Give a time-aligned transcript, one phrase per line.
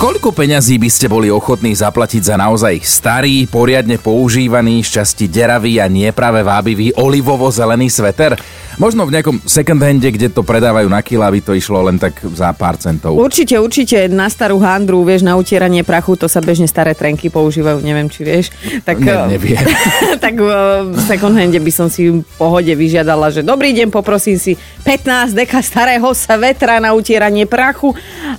[0.00, 5.92] Koľko peňazí by ste boli ochotní zaplatiť za naozaj starý, poriadne používaný, šťastí deravý a
[5.92, 8.32] nie práve vábivý olivovo-zelený sveter?
[8.80, 12.16] Možno v nejakom second hande, kde to predávajú na kila, aby to išlo len tak
[12.32, 13.12] za pár centov.
[13.12, 17.84] Určite, určite na starú handru, vieš, na utieranie prachu, to sa bežne staré trenky používajú,
[17.84, 18.48] neviem, či vieš.
[18.88, 19.60] Tak, Ne, neviem.
[20.24, 24.56] tak v second hande by som si v pohode vyžiadala, že dobrý deň, poprosím si
[24.80, 26.08] 15 deka starého
[26.40, 27.92] vetra na utieranie prachu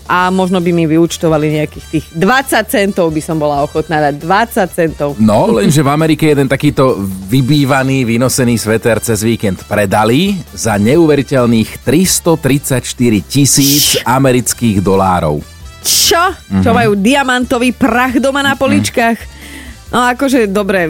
[0.09, 4.77] a možno by mi vyučtovali nejakých tých 20 centov by som bola ochotná dať 20
[4.77, 5.09] centov.
[5.19, 6.95] No, lenže v Amerike jeden takýto
[7.27, 12.79] vybývaný, vynosený sveter cez víkend predali za neuveriteľných 334
[13.27, 15.43] tisíc amerických dolárov.
[15.81, 16.37] Čo?
[16.53, 16.61] Mhm.
[16.61, 19.40] Čo majú diamantový prach doma na poličkách?
[19.91, 20.87] No akože, dobre,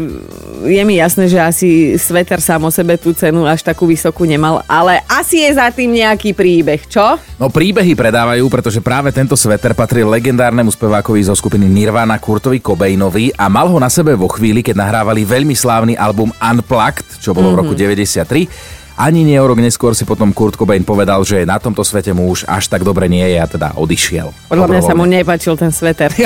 [0.61, 4.61] je mi jasné, že asi sveter sám o sebe tú cenu až takú vysokú nemal,
[4.69, 7.17] ale asi je za tým nejaký príbeh, čo?
[7.41, 13.33] No príbehy predávajú, pretože práve tento sveter patril legendárnemu spevákovi zo skupiny Nirvana Kurtovi Cobainovi
[13.33, 17.57] a mal ho na sebe vo chvíli, keď nahrávali veľmi slávny album Unplugged, čo bolo
[17.57, 19.01] v roku 93.
[19.01, 22.29] Ani nie o rok neskôr si potom Kurt Cobain povedal, že na tomto svete mu
[22.29, 24.29] už až tak dobre nie je a teda odišiel.
[24.45, 26.13] Podľa mňa sa mu nepačil ten sveter.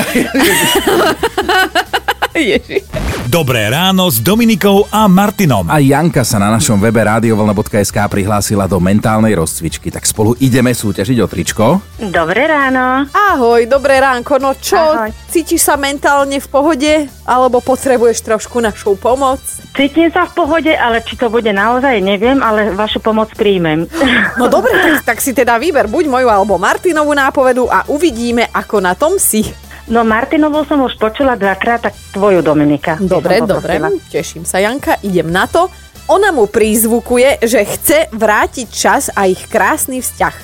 [3.32, 5.64] Dobré ráno s Dominikou a Martinom.
[5.72, 11.16] A Janka sa na našom webe radiovolna.sk prihlásila do mentálnej rozcvičky, tak spolu ideme súťažiť
[11.24, 11.80] o tričko.
[11.96, 13.08] Dobré ráno.
[13.08, 14.76] Ahoj, dobré ránko, no čo?
[14.76, 15.16] Ahoj.
[15.32, 16.92] Cítiš sa mentálne v pohode?
[17.24, 19.40] Alebo potrebuješ trošku našu pomoc?
[19.72, 23.88] Cítim sa v pohode, ale či to bude naozaj, neviem, ale vašu pomoc príjmem.
[24.36, 28.76] No dobre, tak, tak si teda vyber buď moju alebo Martinovú nápovedu a uvidíme, ako
[28.84, 29.65] na tom si.
[29.86, 32.98] No Martinovou som už počula dvakrát, tak tvoju Dominika.
[32.98, 33.78] Dobre, dobre,
[34.10, 35.70] teším sa, Janka, idem na to.
[36.10, 40.34] Ona mu prízvukuje, že chce vrátiť čas a ich krásny vzťah.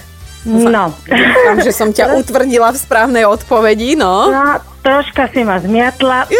[0.43, 0.91] No.
[1.07, 4.31] Dúfam, že som ťa utvrdila v správnej odpovedi, no.
[4.31, 6.27] no, troška si ma zmiatla.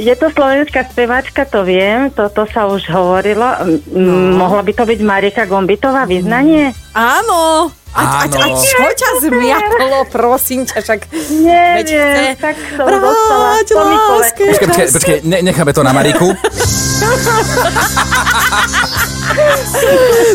[0.00, 3.44] Je to slovenská speváčka, to viem, toto sa už hovorilo.
[3.92, 6.72] M- Mohla by to byť Marika Gombitová, vyznanie?
[6.96, 7.68] Áno.
[7.90, 11.00] A, a, a čo ťa zmiatlo, prosím ťa, však...
[11.10, 13.58] veď chce Neviem, tak som dostala.
[13.58, 13.98] vráť povedz.
[13.98, 14.94] láske Počkaj, počkaj, čas.
[14.94, 16.30] počkaj ne, necháme to na Mariku.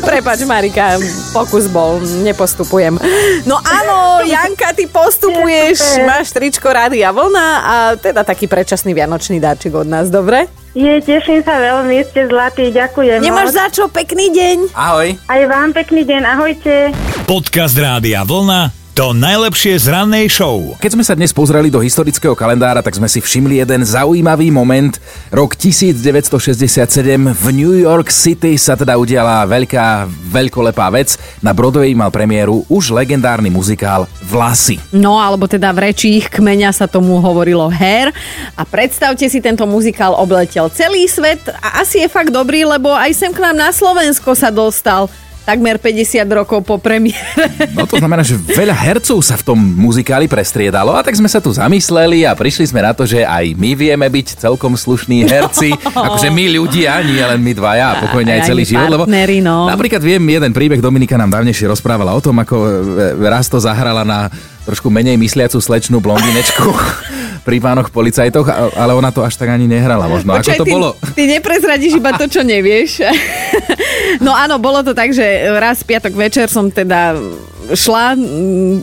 [0.04, 1.00] Prepač, Marika,
[1.32, 3.00] pokus bol, nepostupujem.
[3.48, 9.76] No áno, Janka, ty postupuješ, máš tričko Rádia Vlna a teda taký predčasný vianočný dáčik
[9.76, 10.48] od nás, dobre?
[10.76, 13.24] Je, teším sa veľmi, ste zlatí, ďakujem.
[13.24, 13.58] Nemáš moc.
[13.64, 14.58] za čo, pekný deň.
[14.76, 15.16] Ahoj.
[15.32, 16.92] Aj vám pekný deň, ahojte.
[17.26, 18.70] Podcast Rádia Vlna.
[18.94, 20.78] To najlepšie z rannej show.
[20.78, 25.02] Keď sme sa dnes pozreli do historického kalendára, tak sme si všimli jeden zaujímavý moment.
[25.34, 26.86] Rok 1967
[27.34, 31.18] v New York City sa teda udiala veľká, veľkolepá vec.
[31.42, 34.78] Na Broadway mal premiéru už legendárny muzikál Vlasy.
[34.94, 38.14] No, alebo teda v reči ich kmeňa sa tomu hovorilo Hair.
[38.54, 43.18] A predstavte si, tento muzikál obletel celý svet a asi je fakt dobrý, lebo aj
[43.18, 45.10] sem k nám na Slovensko sa dostal
[45.46, 47.70] takmer 50 rokov po premiére.
[47.78, 51.38] No to znamená, že veľa hercov sa v tom muzikáli prestriedalo a tak sme sa
[51.38, 55.70] tu zamysleli a prišli sme na to, že aj my vieme byť celkom slušní herci.
[56.10, 58.90] Akože my ľudia, nie len my dvaja a pokojne aj Aj celý život.
[58.90, 59.70] Lebo no.
[59.70, 62.72] napríklad viem, jeden príbeh Dominika nám dávnejšie rozprávala o tom, ako e,
[63.30, 64.34] raz to zahrala na
[64.66, 66.74] trošku menej mysliacu slečnú blondinečku
[67.46, 70.34] pri pánoch policajtoch, ale ona to až tak ani nehrala možno.
[70.34, 70.90] Počkaj, ako to ty, bolo?
[71.14, 72.92] Ty neprezradíš iba to, čo nevieš.
[74.16, 75.24] No áno, bolo to tak, že
[75.60, 77.20] raz piatok večer som teda
[77.74, 78.16] šla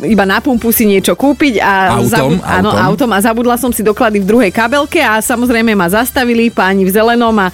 [0.04, 3.08] iba na pumpu si niečo kúpiť a, Autom, áno, autom.
[3.08, 6.90] autom a zabudla som si doklady v druhej kabelke a samozrejme ma zastavili páni v
[6.90, 7.48] zelenom a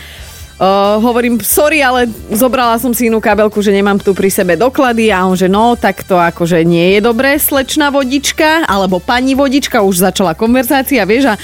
[0.58, 5.06] Uh, hovorím, sorry, ale zobrala som si inú kabelku, že nemám tu pri sebe doklady
[5.14, 9.86] a on, že no, tak to akože nie je dobré, slečná vodička, alebo pani vodička,
[9.86, 11.38] už začala konverzácia, vieš, a,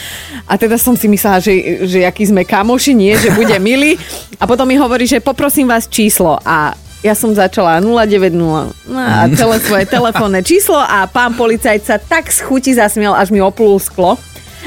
[0.51, 3.95] a teda som si myslela, že, že aký sme kamoši, nie, že bude milý.
[4.43, 6.75] A potom mi hovorí, že poprosím vás číslo a
[7.07, 12.35] ja som začala 090 no a celé svoje telefónne číslo a pán policajt sa tak
[12.35, 14.19] z chuti zasmiel, až mi oplul sklo.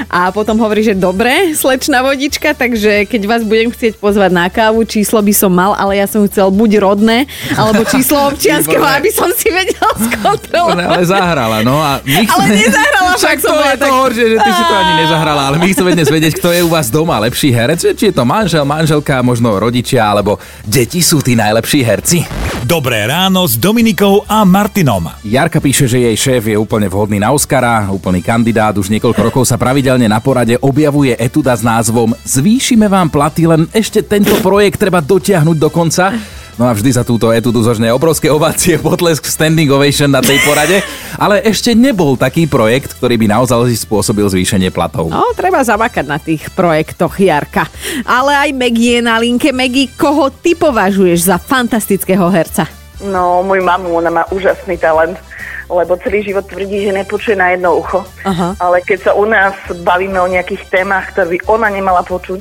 [0.06, 4.86] A potom hovorí, že dobre, slečná vodička, takže keď vás budem chcieť pozvať na kávu,
[4.86, 9.28] číslo by som mal, ale ja som chcel buď rodné, alebo číslo občianskeho, aby som
[9.34, 10.86] si vedel skontrolovať.
[10.86, 14.38] Ale zahrala, no a my Ale nezahrala, Však som to je to tak- horšie, že
[14.38, 17.18] ty si to ani nezahrala, ale my chceme dnes vedieť, kto je u vás doma
[17.20, 22.20] lepší herec, či je to manžel, manželka, možno rodičia, alebo deti sú tí najlepší herci.
[22.66, 25.06] Dobré ráno s Dominikou a Martinom.
[25.22, 29.44] Jarka píše, že jej šéf je úplne vhodný na Oscara, úplný kandidát, už niekoľko rokov
[29.46, 34.82] sa pravidelne na porade objavuje etuda s názvom Zvýšime vám platy, len ešte tento projekt
[34.82, 36.10] treba dotiahnuť do konca.
[36.58, 40.82] No a vždy za túto etudu zožne obrovské ovácie, potlesk, standing ovation na tej porade.
[41.22, 45.14] Ale ešte nebol taký projekt, ktorý by naozaj spôsobil zvýšenie platov.
[45.14, 47.70] No, treba zamakať na tých projektoch, Jarka.
[48.02, 49.54] Ale aj Maggie je na linke.
[49.54, 52.66] Maggie, koho ty považuješ za fantastického herca?
[53.06, 55.22] No, môj mamu, ona má úžasný talent
[55.68, 58.00] lebo celý život tvrdí, že nepočuje na jedno ucho.
[58.24, 58.56] Aha.
[58.56, 59.52] Ale keď sa u nás
[59.84, 62.40] bavíme o nejakých témach, ktoré by ona nemala počuť,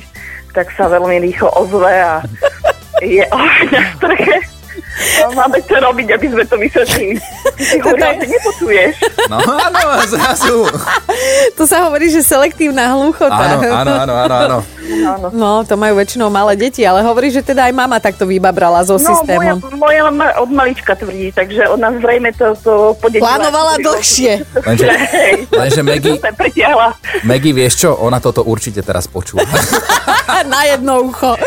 [0.55, 2.23] tak sa veľmi rýchlo ozve a
[2.99, 4.37] je o na streche.
[4.97, 7.21] A máme čo robiť, aby sme to vysvetlili.
[7.53, 8.93] Ty hovorila, že nepočuješ.
[9.29, 10.57] No áno, zrazu.
[11.53, 13.37] To sa hovorí, že selektívna hluchota.
[13.53, 14.57] Áno, áno, áno, áno, áno.
[15.29, 18.97] No, to majú väčšinou malé deti, ale hovorí, že teda aj mama takto vybabrala so
[18.97, 19.57] No, moja, systémom.
[19.77, 23.37] moja ma od malička tvrdí, takže ona zrejme to, to podedila.
[23.37, 24.31] Plánovala dlhšie.
[24.57, 24.87] Lenže,
[25.51, 26.25] lenže Maggie, to.
[27.21, 27.89] Maggie, vieš čo?
[27.93, 29.45] Ona toto určite teraz počúva.
[30.47, 31.37] Na jedno ucho.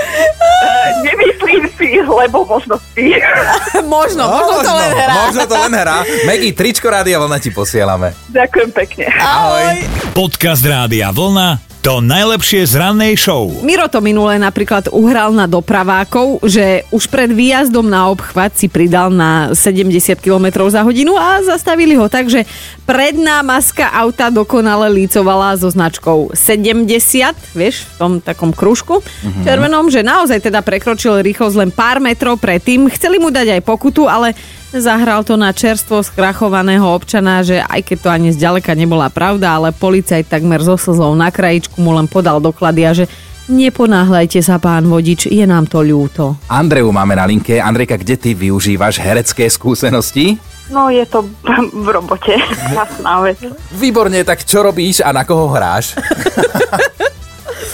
[1.51, 3.11] Nemyslím si, lebo možno si.
[3.95, 5.15] možno, možno to len hrá.
[5.27, 5.99] Možno to len hrá.
[6.23, 8.15] Maggie, tričko Rádia Vlna ti posielame.
[8.31, 9.11] Ďakujem pekne.
[9.19, 9.83] Ahoj.
[10.15, 13.49] Podcast Rádia Vlna to najlepšie z rannej show.
[13.65, 19.09] Miro to minule napríklad uhral na dopravákov, že už pred výjazdom na obchvat si pridal
[19.09, 19.89] na 70
[20.21, 22.45] km za hodinu a zastavili ho tak, že
[22.85, 29.49] predná maska auta dokonale lícovala so značkou 70, vieš, v tom takom kružku Mhm.
[29.49, 32.93] červenom, že naozaj teda prekročil rýchlosť len pár metrov predtým.
[32.93, 34.37] Chceli mu dať aj pokutu, ale
[34.71, 39.75] Zahral to na čerstvo skrachovaného občana, že aj keď to ani zďaleka nebola pravda, ale
[39.75, 43.11] policajt takmer so slzou na krajičku mu len podal doklady a že
[43.51, 46.39] neponáhľajte sa, pán vodič, je nám to ľúto.
[46.47, 47.59] Andreju máme na linke.
[47.59, 50.39] Andrejka, kde ty využívaš herecké skúsenosti?
[50.71, 51.27] No je to
[51.85, 52.39] v robote.
[52.79, 53.43] Jasná vec.
[53.75, 55.99] Výborne, tak čo robíš a na koho hráš?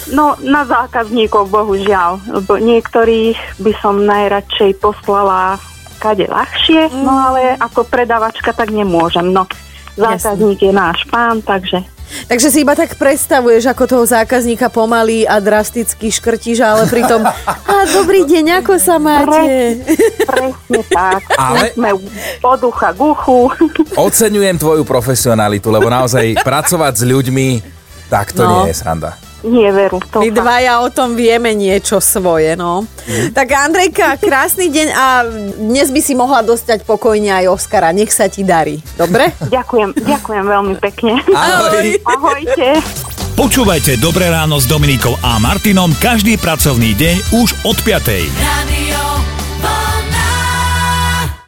[0.06, 5.58] No na zákazníkov bohužiaľ, lebo niektorých by som najradšej poslala
[5.96, 9.26] kade ľahšie, no ale ako predavačka tak nemôžem.
[9.26, 9.48] No
[9.94, 15.37] zákazník je náš pán, takže Takže si iba tak predstavuješ, ako toho zákazníka pomaly a
[15.38, 17.19] drasticky škrtíš, ale pritom
[17.66, 19.82] a dobrý deň, ako sa máte?
[20.22, 21.26] presne tak.
[21.37, 21.98] Ale- Sme
[22.40, 23.50] od ucha k uchu.
[24.06, 27.48] Oceňujem tvoju profesionalitu, lebo naozaj pracovať s ľuďmi,
[28.06, 28.62] tak to No.
[28.62, 29.19] nie je sranda.
[29.46, 30.02] Nie veru.
[30.10, 32.82] To My dvaja o tom vieme niečo svoje, no.
[33.31, 35.06] Tak Andrejka, krásny deň a
[35.54, 37.94] dnes by si mohla dostať pokojne aj Oscara.
[37.94, 38.82] Nech sa ti darí.
[38.98, 39.31] Dobre?
[39.56, 41.22] Ďakujem, ďakujem veľmi pekne.
[41.31, 41.87] Ahoj.
[42.02, 42.82] Ahojte.
[43.37, 48.32] Počúvajte Dobré ráno s Dominikou a Martinom každý pracovný deň už od 5.
[48.40, 48.75] Radio